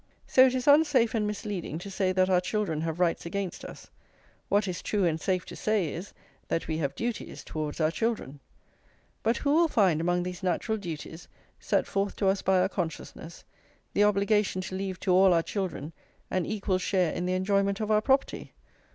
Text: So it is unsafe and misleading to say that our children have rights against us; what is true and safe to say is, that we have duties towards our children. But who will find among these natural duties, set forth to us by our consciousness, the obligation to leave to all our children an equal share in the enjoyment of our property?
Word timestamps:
So 0.25 0.47
it 0.47 0.55
is 0.55 0.67
unsafe 0.67 1.13
and 1.13 1.27
misleading 1.27 1.77
to 1.77 1.91
say 1.91 2.11
that 2.11 2.27
our 2.27 2.41
children 2.41 2.81
have 2.81 2.99
rights 2.99 3.23
against 3.27 3.63
us; 3.63 3.91
what 4.49 4.67
is 4.67 4.81
true 4.81 5.05
and 5.05 5.21
safe 5.21 5.45
to 5.45 5.55
say 5.55 5.93
is, 5.93 6.11
that 6.47 6.67
we 6.67 6.77
have 6.77 6.95
duties 6.95 7.43
towards 7.43 7.79
our 7.79 7.91
children. 7.91 8.39
But 9.21 9.37
who 9.37 9.53
will 9.53 9.67
find 9.67 10.01
among 10.01 10.23
these 10.23 10.41
natural 10.41 10.79
duties, 10.79 11.27
set 11.59 11.85
forth 11.85 12.15
to 12.15 12.27
us 12.29 12.41
by 12.41 12.61
our 12.61 12.69
consciousness, 12.69 13.43
the 13.93 14.03
obligation 14.05 14.59
to 14.61 14.75
leave 14.75 14.99
to 15.01 15.11
all 15.13 15.35
our 15.35 15.43
children 15.43 15.93
an 16.31 16.47
equal 16.47 16.79
share 16.79 17.13
in 17.13 17.27
the 17.27 17.33
enjoyment 17.33 17.79
of 17.79 17.91
our 17.91 18.01
property? 18.01 18.53